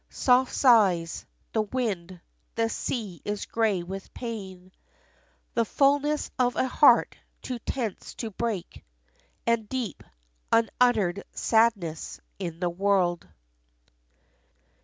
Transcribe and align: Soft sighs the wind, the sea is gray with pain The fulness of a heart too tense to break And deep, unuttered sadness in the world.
Soft 0.09 0.51
sighs 0.51 1.27
the 1.53 1.61
wind, 1.61 2.21
the 2.55 2.69
sea 2.69 3.21
is 3.23 3.45
gray 3.45 3.83
with 3.83 4.11
pain 4.15 4.71
The 5.53 5.63
fulness 5.63 6.31
of 6.39 6.55
a 6.55 6.67
heart 6.67 7.15
too 7.43 7.59
tense 7.59 8.15
to 8.15 8.31
break 8.31 8.83
And 9.45 9.69
deep, 9.69 10.01
unuttered 10.51 11.21
sadness 11.35 12.19
in 12.39 12.59
the 12.59 12.69
world. 12.71 13.27